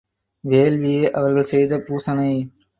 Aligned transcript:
வேள்வியே 0.43 1.11
அவர்கள் 1.11 1.43
செய்த 1.43 1.79
பூசனை. 1.79 2.31